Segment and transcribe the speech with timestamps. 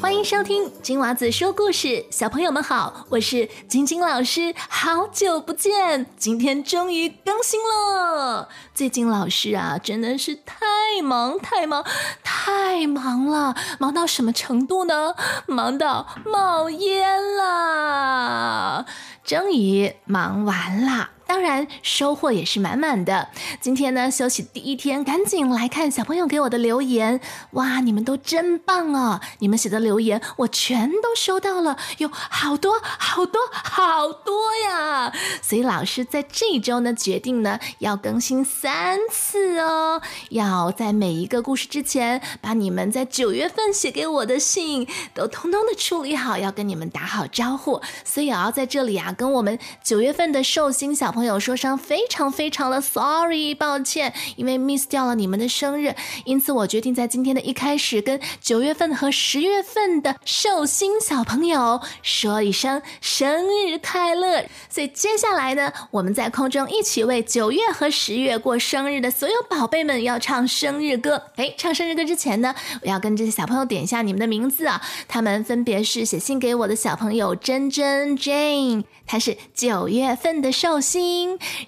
[0.00, 8.48] 欢迎收听金娃子说故事，小朋友们好，我是晶晶老师，好久不见，今天终于更新了。
[8.74, 10.66] 最近老师啊，真的是太
[11.02, 11.84] 忙太忙
[12.22, 15.14] 太忙了，忙到什么程度呢？
[15.46, 18.86] 忙到冒烟了，
[19.24, 21.10] 终于忙完了。
[21.26, 23.28] 当然，收获也是满满的。
[23.60, 27.20] 今天呢，休息第一天，赶紧来看小朋友给我的留言。
[27.50, 29.20] 哇，你们都真棒哦！
[29.40, 35.12] 你们写的留言我全都收到了，有好多好多好多呀。
[35.42, 40.00] 所以老师在这一周呢，决定呢要更新三次哦。
[40.30, 47.82] 要在每一个故事之前，把你们在九月份写给我的信都通通的处理好，要跟你们打好招呼。
[48.04, 51.15] 所以也要在这里啊，跟我们九月份的寿星小。
[51.16, 55.94] 朋友说声非常非常的 sorry，抱歉，因为 miss 掉了你们的生日，
[56.26, 64.44] 因此我决定在今天的一开始跟九月份和十月份的寿星小朋友说一声生日快乐。
[64.68, 71.22] 所以接下来呢，我们在空中一起为九月和十月过生日的所有宝贝们要唱生日歌。
[71.36, 81.05] 哎，唱生日歌之前呢，我要跟这些小朋友点一下你们的名字啊，他们分别是写信给我的小朋友珍珍 Jane，他是九月份的寿星。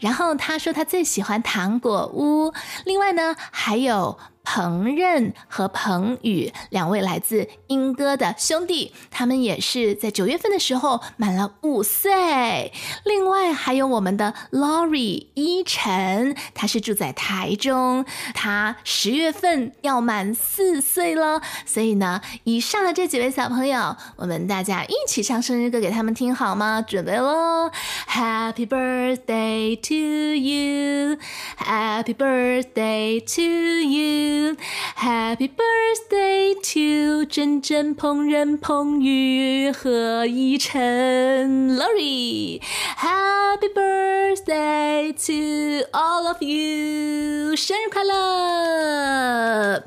[0.00, 2.53] 然后他说他最喜欢糖果屋，
[2.84, 4.19] 另外呢还有。
[4.50, 12.72] 彭任和彭宇两位来自英歌的兄弟，他们也是在九月份的时候满了五岁。
[13.05, 21.42] 另外还有我们的 Lori 依晨，他是住在台中，他十月份要满四岁了。
[21.66, 26.80] 所以呢，以上的这几位小朋友，我们大家一起唱生日歌给他们听好吗？
[26.80, 27.70] 准备喽
[28.08, 29.94] ！Happy birthday to
[30.34, 33.42] you，Happy birthday to
[33.86, 34.38] you。
[34.95, 49.83] Happy birthday to 真真、烹饪、彭宇和依晨，Lori。Happy birthday to all of you，生日快乐！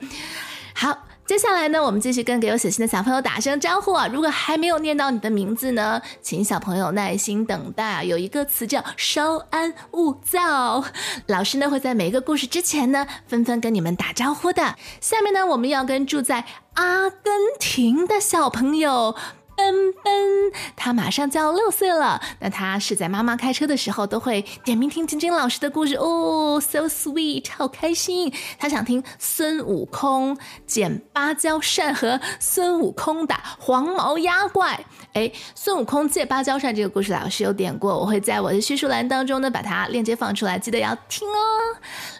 [0.75, 0.99] 好。
[1.32, 4.06] 接下来呢，我们继续跟给有写信的小朋友打声招呼啊！
[4.06, 8.04] 如果还没有念到你的名字呢，请小朋友耐心等待啊！
[8.04, 10.84] 有一个词叫“稍安勿躁”，
[11.28, 14.76] 老师呢会在每一个故事之前呢，纷纷跟你们打招呼的。
[15.00, 16.44] 下面呢，我们要跟住在
[16.74, 19.16] 阿根廷的小朋友。
[19.56, 22.20] 奔奔，他马上就要六岁了。
[22.40, 28.34] 那他是在妈妈开车的时候都会点名听晶晶老师的故事哦，so sweet，好开心。
[28.58, 34.84] 他想听孙悟空捡芭蕉扇和孙悟空打黄毛鸭怪。
[35.14, 41.36] 哎，孙悟空借芭蕉扇这个故事老师有点过，我会在我的叙述栏当中呢把它链接放出来，记得要听哦。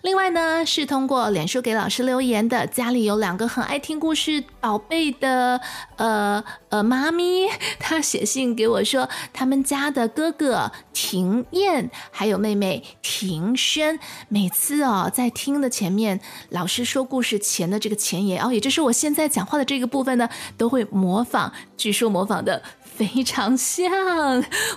[0.04, 5.60] 另外呢是通过脸书给老师留言的，家里有两个很爱听故事宝贝的，
[5.96, 7.31] 呃呃妈咪。
[7.80, 14.00] 他写信给我说，他们家的哥哥庭燕还有妹妹庭轩，
[14.30, 16.20] 每次哦在听的前面，
[16.50, 23.92] 老师说故事前的这个前言哦，也就是我现在讲话的这个部分呢，都会模仿，据说模仿的非常像，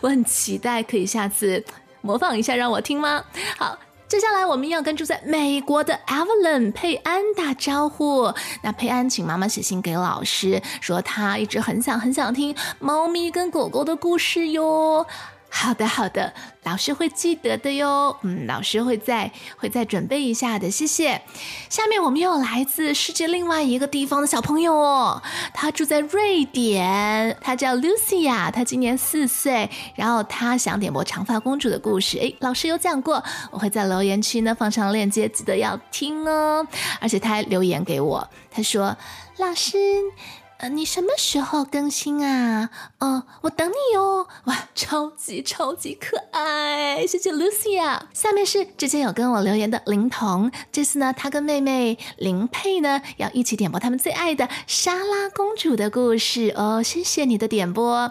[0.00, 1.64] 我很期待可以下次
[2.00, 3.24] 模仿一下让我听吗？
[3.58, 3.78] 好。
[4.06, 8.32] 接下来我们要跟住在美国的 Evelyn 佩安打招呼。
[8.62, 15.06] 那佩安请妈妈写信给老师，说她一直很想很想听猫咪跟狗狗的故事哟。
[15.56, 16.34] 好的，好的，
[16.64, 18.14] 老师会记得的哟。
[18.22, 21.22] 嗯，老师会再会再准备一下的，谢谢。
[21.70, 25.22] 下面我们有来自世界另外一个地方的小朋友哦，
[25.54, 32.18] 他住在瑞典，他叫 Lucia，他今年四岁，然后他想点播长发公主的故事。
[32.18, 33.22] 诶，老师有讲过，
[33.52, 36.66] 我会在留言区呢放上链接，记得要听哦。
[37.00, 38.96] 而且他还留言给我，他说
[39.38, 39.78] ：“老师。”
[40.58, 42.70] 呃你什么时候更新啊？
[43.00, 44.26] 哦，我等你哦！
[44.44, 48.00] 哇，超级超级可爱，谢谢 Lucia。
[48.12, 56.80] 下面是之前有跟我留言的林彤，这次呢，他跟妹妹林佩呢要一起点播他们最爱的莎拉公主的故事哦。
[56.82, 58.10] 谢谢你的点播。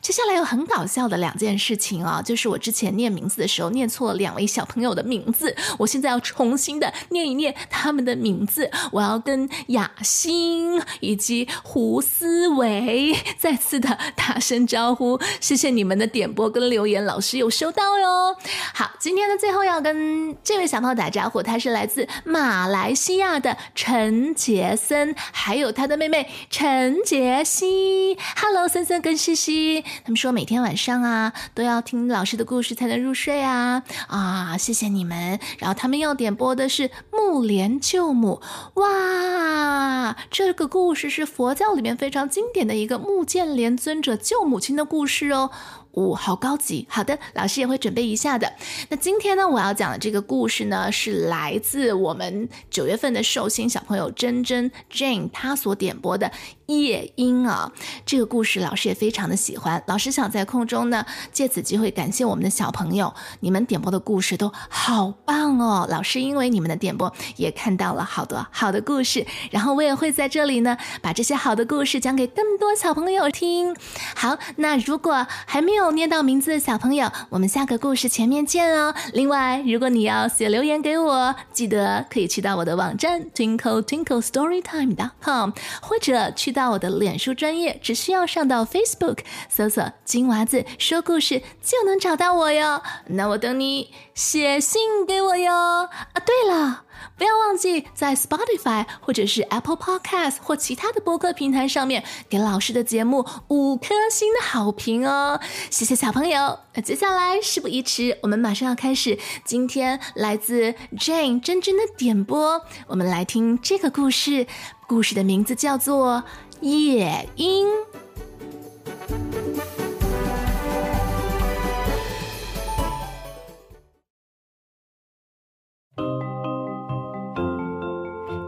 [0.00, 8.70] 接下来有很搞笑的两件事情啊，就是我之前念名字的时候念错了两位小朋友的名字，我现在要重新的念一念他们的名字。
[8.90, 11.91] 我要跟雅欣以及胡。
[11.92, 18.34] 吴思维再次的大声招呼，谢谢你们的点播跟留言，老师有收到哟。
[18.72, 28.16] 好，今天的最后要跟这位小朋友打招呼，他是来自马来西亚的陈杰森，还有他的妹妹陈杰西。
[28.36, 35.38] Hello，森森跟西西，他们说每天晚上啊都要听老师的故事才能入睡啊啊，谢谢你们。
[35.58, 38.40] 然后他们要点播的是木莲救母，
[38.76, 41.71] 哇，这个故事是佛教。
[41.74, 45.50] 里面非常经典的一个木剑连尊者救母亲的故事哦。
[45.92, 46.86] 哦，好高级。
[46.88, 48.50] 好的，老师也会准备一下的。
[48.88, 56.32] 那今天呢，我要讲的这个故事呢，是来自我们九月份的寿星小朋友珍珍 Jane 她所点播的
[56.66, 57.70] 夜莺啊。
[58.06, 59.84] 这个故事老师也非常的喜欢。
[59.86, 65.86] 老师想在空中呢，借此机会感谢我们的小朋友，你们点播的故事都好棒哦。
[65.90, 73.76] 老师因为你们的点播，也看到了好多好的故事，然后我也会在这里呢，把这些好的故事讲给更多小朋友听。
[74.16, 75.81] 好，那如果还没有。
[75.82, 78.94] 有念到名字的小朋友，我们下个故事前面见哦。
[79.12, 85.50] 另外，如果你要写留言给我，记得可以去到我的网站 twinkle twinkle storytime dot com，
[85.80, 89.18] 或者去到我的脸书专业，只需要上到 Facebook
[89.48, 92.82] 搜索“金娃子说故事”就能找到我哟。
[93.06, 95.52] 那我等你写信给我哟。
[95.52, 96.84] 啊，对了。
[97.16, 105.40] 不要忘记在 Spotify 或者是 Apple Podcast 或其他的播客平台上面给老师的节目五颗星的好评哦！
[105.70, 106.58] 谢谢小朋友。
[106.74, 112.60] 那接下来事不宜迟，我们马上要开始今天来自 Jane 真真的点播。
[112.86, 114.46] 我们来听这个故事，
[114.86, 116.24] 故事的名字叫做
[116.66, 117.68] 《夜莺》。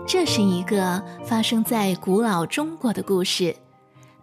[0.06, 3.56] 这是一个发生在古老中国的故事。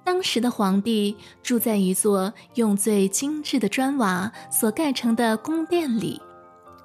[0.03, 6.21] 当时的皇帝住在一座用最精致的砖瓦所盖成的宫殿里，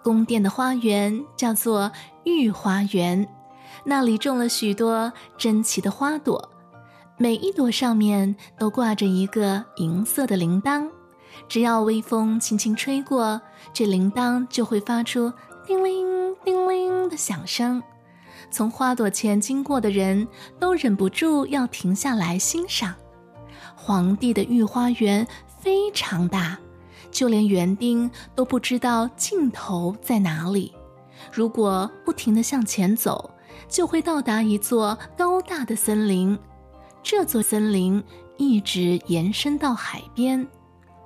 [0.02, 1.92] 宫殿的花园叫做
[2.24, 3.28] 御花园，
[3.84, 6.50] 那里种了许多珍奇的花朵，
[7.18, 10.88] 每一朵上面都挂着一个银色的铃铛，
[11.48, 13.40] 只要微风轻轻吹过，
[13.74, 15.30] 这铃铛就会发出
[15.66, 17.82] 叮铃叮铃的响声。
[18.50, 20.26] 从花朵前经过的人
[20.58, 22.94] 都忍不住要停下来欣赏。
[23.74, 25.26] 皇帝的御花园
[25.58, 26.58] 非常大，
[27.10, 30.72] 就连园丁都不知道尽头在哪里。
[31.32, 33.30] 如果不停地向前走，
[33.68, 36.38] 就会到达一座高大的森林。
[37.02, 38.02] 这座森林
[38.36, 40.46] 一直延伸到海边，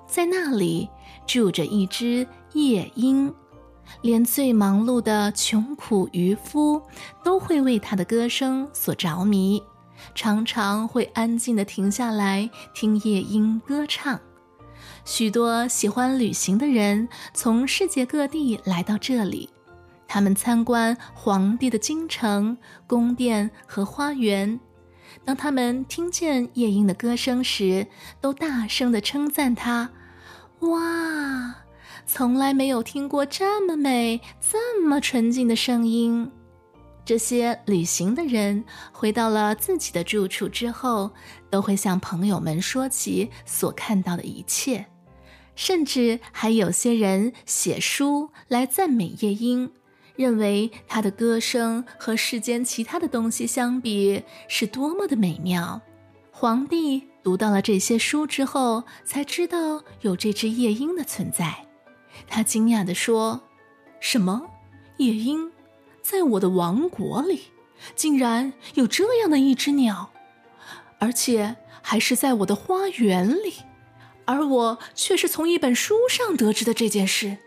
[0.06, 0.88] 在那里
[1.26, 3.32] 住着一只夜莺。
[4.02, 6.82] 连最忙碌的穷苦渔夫
[7.22, 9.62] 都会为他的歌声所着迷，
[10.14, 14.18] 常常会安静地停下来听夜莺歌唱。
[15.04, 19.50] 许多喜欢旅行的人从世界各地来到这里，
[20.06, 24.58] 他们参观皇帝的京城、宫殿和花园。
[25.24, 27.86] 当他们听见夜莺的歌声时，
[28.20, 29.90] 都大声地称赞他
[30.60, 31.54] ：“哇！”
[32.12, 36.28] 从来没有听过这么美、这么纯净的声音。
[37.04, 41.12] 这些旅行的人回到了自己的住处之后，
[41.50, 44.86] 都会向朋友们说起所看到的一切，
[45.54, 49.70] 甚至还有些人写书来赞美夜莺，
[50.16, 55.80] 认为它的歌声和世间其他的东西相比是多么的美妙。
[56.32, 61.69] 皇帝读到了这些书之后，才知道有这只夜莺的存在。
[62.26, 63.42] 他惊讶地说
[64.00, 64.42] ：“什么？
[64.98, 65.50] 夜莺，
[66.02, 67.44] 在我的王国里，
[67.94, 70.10] 竟然有这样的一只鸟，
[70.98, 73.54] 而且还是在我的花园里，
[74.26, 77.38] 而我却是从一本书上得知的这件事。”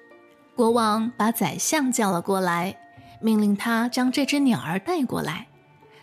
[0.56, 2.78] 国王把宰相叫了过来，
[3.22, 5.48] 命令他将这只鸟儿带过来。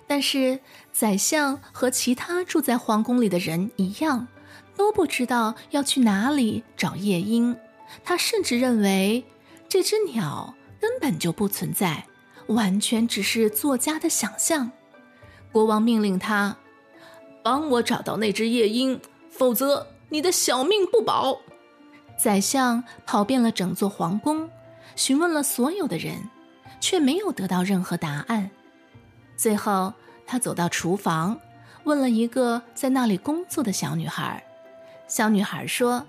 [0.09, 0.59] 但是
[0.91, 4.27] 宰相和其他住在皇宫里的人一样，
[4.77, 7.57] 都不知道要去哪里找夜莺。
[8.04, 9.25] 他甚至认为
[9.68, 12.06] 这只鸟根本就不存在，
[12.47, 14.73] 完全只是作家的想象。
[15.52, 16.56] 国王命令他
[17.42, 21.40] 帮我找到那只夜莺，否则你的小命不保。
[22.16, 24.50] 宰相跑遍了整座皇宫，
[24.97, 26.28] 询问了所有的人，
[26.80, 28.50] 却没有得到任何答案。
[29.37, 29.94] 最后，
[30.26, 31.40] 他走到厨房，
[31.85, 34.44] 问了一个在那里工作的小女孩。
[35.06, 36.06] 小女孩说。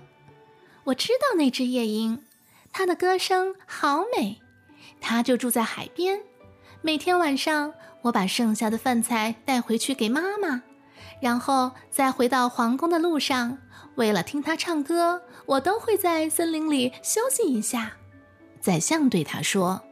[0.84, 2.24] 我知道那只夜莺，
[2.72, 4.40] 它的歌声好美。
[5.00, 6.20] 它就住在海边。
[6.80, 7.72] 每天晚上，
[8.02, 10.62] 我把剩下的饭菜带回去给妈妈，
[11.20, 13.58] 然后在回到皇宫的路上，
[13.94, 17.92] 为了听它唱歌，我都会在森林里休息一下。
[18.60, 19.82] 宰相对他说：“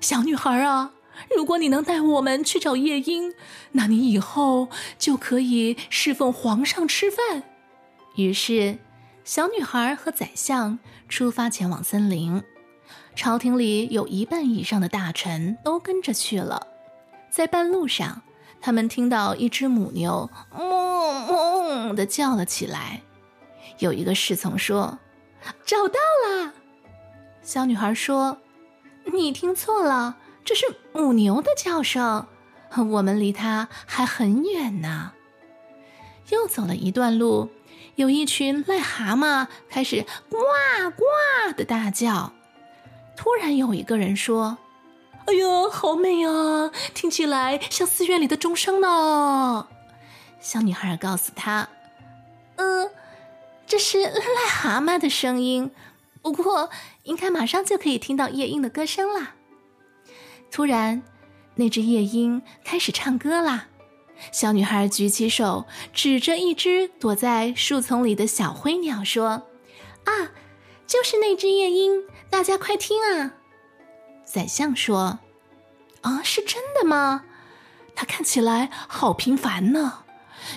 [0.00, 0.92] 小女孩啊，
[1.34, 3.34] 如果你能带我们去找夜莺，
[3.72, 7.42] 那你以后就可以侍奉皇上吃饭。”
[8.16, 8.78] 于是。
[9.24, 12.42] 小女孩和宰相出发前往森林，
[13.14, 16.66] 朝廷里有一半以上的大臣都跟着去了。
[17.30, 18.22] 在半路上，
[18.60, 23.02] 他们听到一只母牛“哞哞”的叫了起来。
[23.78, 24.98] 有一个侍从说
[25.64, 26.52] ：“找到了。”
[27.42, 28.38] 小女孩说
[29.12, 32.26] ：“你听错了，这是母牛的叫声，
[32.76, 35.12] 我们离它还很远呢。”
[36.30, 37.50] 又走了一段路，
[37.96, 40.38] 有一群癞蛤蟆开始“呱
[40.96, 41.04] 呱”
[41.56, 42.32] 的大叫。
[43.16, 44.58] 突然有一个人说
[45.26, 49.68] ：“哎呀，好美啊，听起来像寺院里的钟声呢。”
[50.40, 51.68] 小女孩告诉他
[52.56, 52.90] ：“嗯，
[53.66, 55.70] 这是癞蛤蟆的声音，
[56.22, 56.70] 不过
[57.04, 59.34] 应该马上就可以听到夜莺的歌声啦。”
[60.50, 61.02] 突然，
[61.56, 63.66] 那只夜莺开始唱歌啦。
[64.30, 69.48] 小女孩举起手，指着一只躲在树丛里的小灰鸟说
[70.04, 70.32] ：“啊，
[70.86, 73.34] 就是那只夜莺。”大家快听啊！
[74.24, 75.18] 宰相说
[76.02, 77.24] ：“啊，是真的吗？
[77.94, 80.04] 他看起来好平凡呢，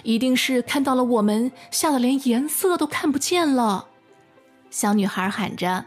[0.04, 3.90] 一定是看到了我们，吓得连颜色都看不见了。”
[4.72, 5.86] 小女孩喊着：“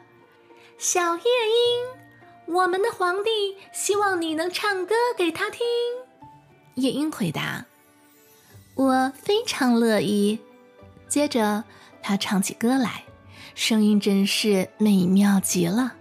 [0.76, 5.60] 小夜莺，我们的皇帝希望你能唱歌给他听。”
[6.78, 7.66] 夜莺回答
[8.76, 10.38] ：“我非常乐意。”
[11.08, 11.64] 接着，
[12.00, 13.02] 他唱起歌来。
[13.56, 15.94] 声音真是美妙极了，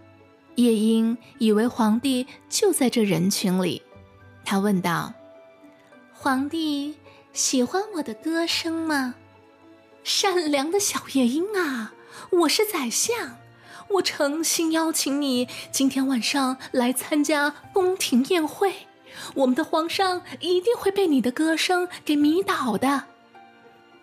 [0.56, 3.82] 夜莺以为皇帝就在这人群里，
[4.46, 5.12] 他问道
[6.14, 6.96] ：“皇帝
[7.34, 9.16] 喜欢我的歌声吗？”
[10.06, 11.96] 善良的小夜莺啊，
[12.30, 13.40] 我是宰相，
[13.90, 18.88] 我诚心邀请你今天晚上来参加宫廷宴会，
[19.36, 23.04] 我们的皇上一定会被你的歌声给迷倒的。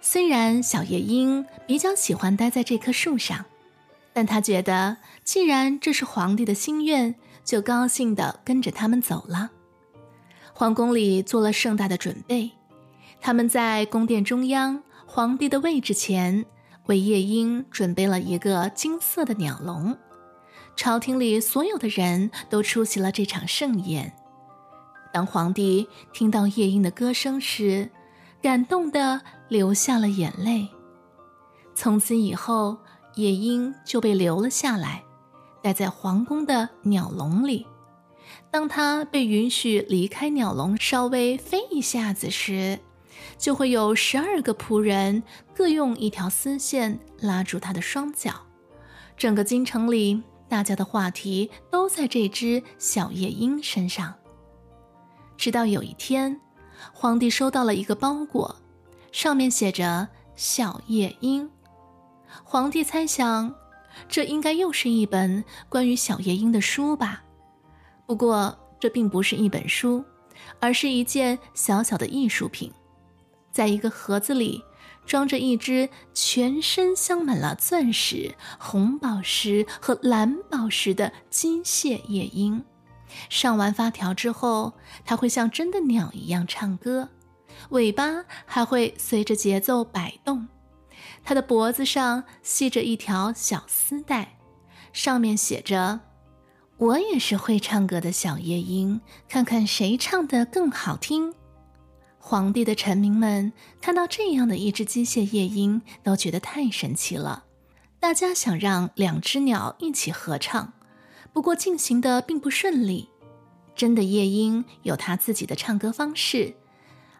[0.00, 3.47] 虽然小夜莺比较喜欢待在这棵树上，
[4.12, 9.50] 但他觉得既然这是皇帝的心愿，就高兴地跟着他们走了。
[10.52, 12.52] 皇宫里做了盛大的准备，
[13.21, 16.44] 他们在宫殿中央皇帝的位置前，
[16.87, 19.97] 为夜莺准备了一个金色的鸟笼。
[20.76, 24.12] 朝廷里所有的人都出席了这场盛宴。
[25.14, 27.88] 当皇帝听到夜莺的歌声时，
[28.42, 30.66] 感动的流下了眼泪。
[31.73, 32.78] 从此以后，
[33.14, 35.04] 夜莺就被留了下来，
[35.62, 37.64] 待在皇宫的鸟笼里。
[38.50, 42.80] 当它被允许离开鸟笼，稍微飞一下子时，
[43.38, 45.23] 就会有十二个仆人
[45.54, 48.33] 各用一条丝线拉住它的双脚。
[49.16, 54.14] 整个京城里，大家的话题都在这只小夜莺身上。
[55.37, 56.41] 直到有一天。
[56.93, 58.57] 皇帝收到了一个包裹，
[59.12, 61.49] 上面写着“小夜莺”。
[62.45, 63.55] 皇帝猜想，
[64.09, 67.23] 这应该又是一本关于小夜莺的书吧。
[68.07, 70.05] 不过，这并不是一本书，
[70.61, 72.73] 而是一件小小的艺术品，
[73.50, 74.62] 在一个盒子里
[75.07, 82.64] 装着一只全身镶满了钻石、红宝石和蓝宝石的机械夜莺。
[83.28, 87.09] 上完发条之后，它会像真的鸟一样唱歌，
[87.71, 90.49] 尾巴还会随着节奏摆动。
[91.23, 94.38] 它的脖子上系着一条小丝带，
[94.92, 96.00] 上面写着
[96.76, 101.35] ：“我也是会唱歌的小夜莺，看看谁唱得更好听。”
[102.18, 103.52] 皇帝的臣民们
[103.83, 107.44] 看到这样的一只机械夜莺，都觉得太神奇了。
[108.00, 110.73] 大家想让两只鸟一起合唱。
[111.35, 113.11] 不过进行的并不顺利，
[113.75, 116.55] 真的夜莺有它自己的唱歌方式，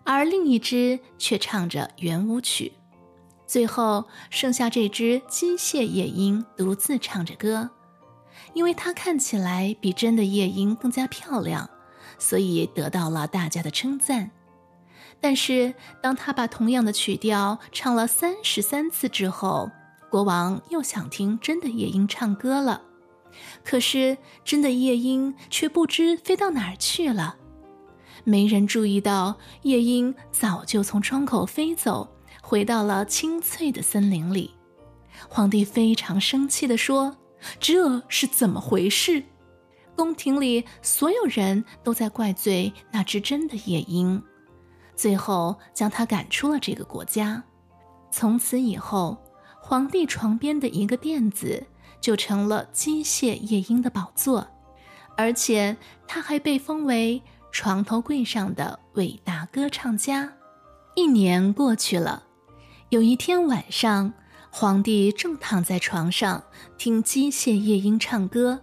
[0.05, 2.73] 而另一只却唱着圆舞曲。
[3.45, 7.69] 最后剩下这只机械夜莺独自唱着歌，
[8.53, 11.69] 因为它看起来比真的夜莺更加漂亮，
[12.17, 14.31] 所以得到了大家的称赞。
[15.21, 19.71] 但是当他把同样的曲调唱了三十三次之后，
[20.09, 22.81] 国王又想听真的夜莺唱歌了。
[23.65, 27.37] 可是，真的夜莺却不知飞到哪儿去了。
[28.25, 32.09] 没人注意到，夜莺早就从窗口飞走，
[32.43, 34.55] 回到了清脆的森林里。
[35.29, 37.17] 皇帝非常生气地说
[37.61, 39.23] ：“这是怎么回事？”
[39.97, 44.23] 宫廷里所有人都在怪罪那只真的夜莺，
[44.97, 47.43] 最后将他赶出了这个国家。
[48.11, 49.17] 从此以后，
[49.61, 51.65] 皇帝床边的一个垫子。
[52.01, 54.49] 就成了机械夜莺的宝座，
[55.17, 60.35] 而且他还被封为床头柜上的伟大歌唱家。
[60.95, 62.25] 一年过去了，
[62.91, 64.13] 有一天晚上，
[64.51, 66.45] 皇帝正躺在床上
[66.79, 68.61] 听机械夜莺唱歌，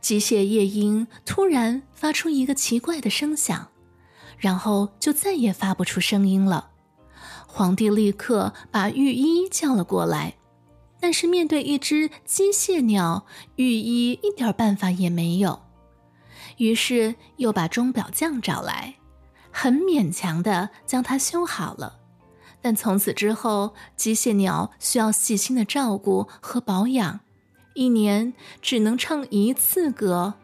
[0.00, 3.68] 机械夜莺突然发出一个奇怪的声响，
[4.38, 6.70] 然后就再也发不出声音了。
[7.46, 10.36] 皇帝立刻把御医叫了过来，
[11.00, 13.26] 但是面对一只机械鸟，
[13.56, 15.62] 御医一点办法也没有。
[16.58, 18.96] 于是又把钟表匠找来，
[19.50, 21.96] 很勉强的将它修好了。
[22.60, 27.20] 但从此之后，机械鸟需要细心的照顾和保养，
[27.72, 30.34] 一年只能唱一次歌。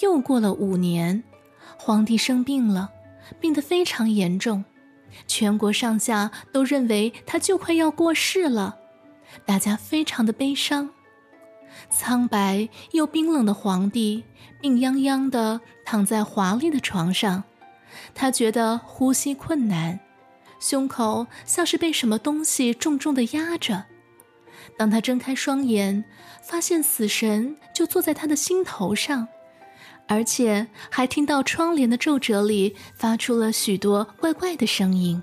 [0.00, 1.24] 又过了五年，
[1.78, 2.90] 皇帝生病了，
[3.40, 4.66] 病得非常严重，
[5.26, 8.76] 全国上下都认为他就快要过世了，
[9.44, 10.90] 大家非常的悲伤。
[11.90, 14.24] 苍白又冰冷的皇帝
[14.60, 17.44] 病殃殃的躺在华丽的床上，
[18.14, 20.00] 他觉得呼吸困难。
[20.60, 23.84] 胸口像是被什么东西重重的压着。
[24.78, 26.04] 当他睁开双眼，
[26.42, 29.28] 发现死神就坐在他的心头上，
[30.08, 35.22] 而且还听到窗帘的皱褶里发出了许多怪怪的声音。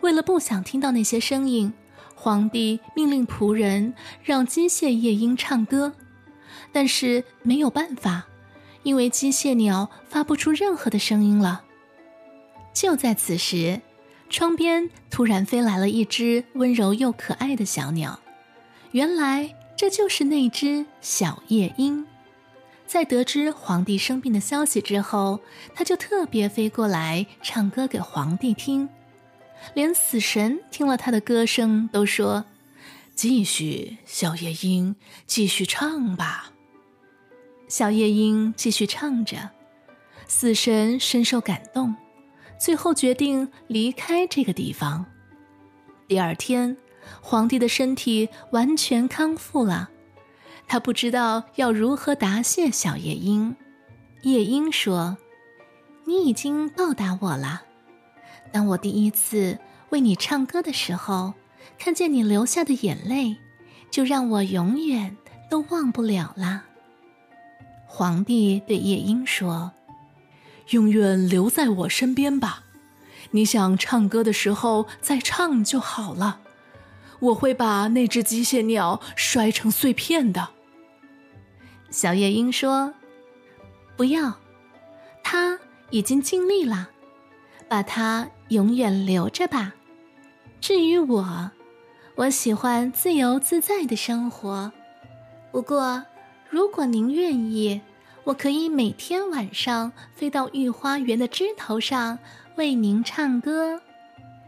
[0.00, 1.72] 为了不想听到那些声音，
[2.22, 5.92] 皇帝命令仆人让机械夜莺唱歌，
[6.70, 8.28] 但是没有办法，
[8.84, 11.64] 因为机械鸟发不出任何的声音了。
[12.72, 13.80] 就在此时。
[14.30, 18.18] 窗边突然飞来了一只温柔又可爱的小鸟，
[18.92, 22.06] 原来这就是那只小夜莺。
[22.86, 25.40] 在得知皇帝生病的消息之后，
[25.74, 28.88] 它就特别飞过来唱歌给皇帝听，
[29.74, 32.44] 连死神听了他的歌声都说
[33.14, 36.52] ：“继续，小夜莺，继续唱吧。”
[37.68, 39.50] 小夜莺继续唱着，
[40.28, 41.94] 死神深受感动。
[42.58, 45.04] 最后决定离开这个地方。
[46.06, 46.76] 第二天，
[47.20, 49.90] 皇帝的身体完全康复了。
[50.68, 53.56] 他不知道要如何答谢小夜莺。
[54.22, 55.16] 夜莺说
[56.06, 57.62] ：“你已经报答我了。
[58.52, 59.58] 当我第一次
[59.90, 61.34] 为你唱歌的时候，
[61.78, 63.36] 看见你流下的眼泪，
[63.90, 65.16] 就让我永远
[65.50, 66.64] 都忘不了啦。”
[67.86, 69.72] 皇帝对夜莺说。
[70.70, 72.62] 永远留在我身边吧，
[73.32, 76.40] 你想唱歌的时候再唱就好了。
[77.18, 80.50] 我会把那只机械鸟摔成碎片的。
[81.90, 82.94] 小夜莺说
[83.98, 84.38] ：“不要，
[85.22, 85.58] 他
[85.90, 86.90] 已经尽力了，
[87.68, 89.74] 把它永远留着吧。
[90.60, 91.50] 至于我，
[92.14, 94.72] 我喜欢自由自在的生活。
[95.50, 96.04] 不过，
[96.48, 97.80] 如果您愿意。”
[98.24, 102.20] 我可以每天晚上飞到御花园的枝头上
[102.54, 103.82] 为您唱歌。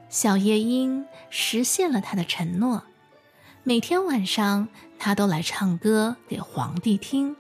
[0.09, 2.85] 小夜莺实现了他的承诺，
[3.64, 7.35] 每天晚上他都来唱歌给皇帝听。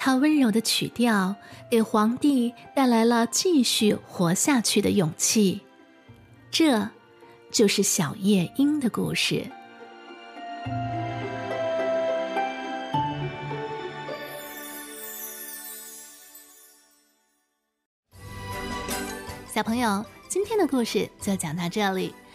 [0.00, 1.34] 他温柔的曲调
[1.70, 5.60] 给皇帝带来了继续活下去的勇气。
[6.50, 6.88] 这，
[7.50, 9.44] 就是小夜莺的故事。
[19.52, 22.14] 小朋友，今天的故事就讲到这里。